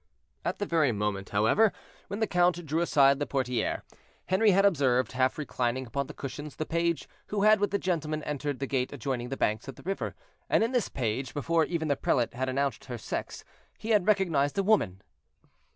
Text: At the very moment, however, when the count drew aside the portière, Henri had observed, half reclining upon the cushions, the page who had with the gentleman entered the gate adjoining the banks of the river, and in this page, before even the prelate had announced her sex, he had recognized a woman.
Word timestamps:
At 0.43 0.57
the 0.57 0.65
very 0.65 0.91
moment, 0.91 1.29
however, 1.29 1.71
when 2.07 2.21
the 2.21 2.25
count 2.25 2.65
drew 2.65 2.81
aside 2.81 3.19
the 3.19 3.27
portière, 3.27 3.83
Henri 4.27 4.49
had 4.49 4.65
observed, 4.65 5.11
half 5.11 5.37
reclining 5.37 5.85
upon 5.85 6.07
the 6.07 6.15
cushions, 6.15 6.55
the 6.55 6.65
page 6.65 7.07
who 7.27 7.43
had 7.43 7.59
with 7.59 7.69
the 7.69 7.77
gentleman 7.77 8.23
entered 8.23 8.57
the 8.57 8.65
gate 8.65 8.91
adjoining 8.91 9.29
the 9.29 9.37
banks 9.37 9.67
of 9.67 9.75
the 9.75 9.83
river, 9.83 10.15
and 10.49 10.63
in 10.63 10.71
this 10.71 10.89
page, 10.89 11.35
before 11.35 11.65
even 11.65 11.87
the 11.87 11.95
prelate 11.95 12.33
had 12.33 12.49
announced 12.49 12.85
her 12.85 12.97
sex, 12.97 13.43
he 13.77 13.91
had 13.91 14.07
recognized 14.07 14.57
a 14.57 14.63
woman. 14.63 15.03